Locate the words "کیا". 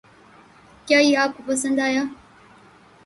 0.87-0.99